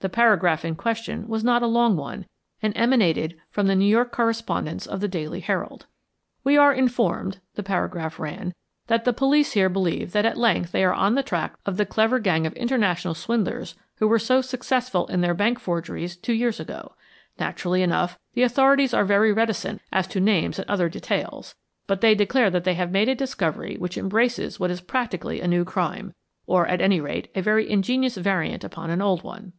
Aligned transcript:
The 0.00 0.10
paragraph 0.10 0.64
in 0.64 0.76
question 0.76 1.26
was 1.26 1.42
not 1.42 1.64
a 1.64 1.66
long 1.66 1.96
one, 1.96 2.26
and 2.62 2.72
emanated 2.76 3.40
from 3.50 3.66
the 3.66 3.74
New 3.74 3.88
York 3.88 4.12
correspondent 4.12 4.86
of 4.86 5.00
the 5.00 5.08
Daily 5.08 5.40
Herald. 5.40 5.86
"We 6.44 6.56
are 6.56 6.72
informed," 6.72 7.40
the 7.56 7.64
paragraph 7.64 8.20
ran, 8.20 8.54
"that 8.86 9.04
the 9.04 9.12
police 9.14 9.52
here 9.52 9.68
believe 9.68 10.12
that 10.12 10.24
at 10.26 10.36
length 10.36 10.70
they 10.70 10.84
are 10.84 10.94
on 10.94 11.16
the 11.16 11.24
track 11.24 11.56
of 11.64 11.76
the 11.76 11.86
clever 11.86 12.20
gang 12.20 12.46
of 12.46 12.52
international 12.52 13.14
swindlers 13.14 13.74
who 13.96 14.06
were 14.06 14.20
so 14.20 14.40
successful 14.42 15.08
in 15.08 15.22
their 15.22 15.34
bank 15.34 15.58
forgeries 15.58 16.14
two 16.16 16.34
years 16.34 16.60
ago. 16.60 16.94
Naturally 17.40 17.82
enough, 17.82 18.16
the 18.34 18.42
authorities 18.44 18.94
are 18.94 19.04
very 19.04 19.32
reticent 19.32 19.82
as 19.90 20.06
to 20.08 20.20
names 20.20 20.60
and 20.60 20.70
other 20.70 20.88
details, 20.88 21.56
but 21.88 22.00
they 22.00 22.14
declare 22.14 22.50
that 22.50 22.62
they 22.62 22.74
have 22.74 22.92
made 22.92 23.08
a 23.08 23.16
discovery 23.16 23.76
which 23.76 23.98
embraces 23.98 24.60
what 24.60 24.70
is 24.70 24.80
practically 24.80 25.40
a 25.40 25.48
new 25.48 25.64
crime, 25.64 26.12
or, 26.46 26.64
at 26.68 26.80
any 26.82 27.00
rate, 27.00 27.26
a 27.34 27.42
very 27.42 27.68
ingenious 27.68 28.16
variant 28.16 28.62
upon 28.62 28.88
an 28.90 29.02
old 29.02 29.24
one. 29.24 29.52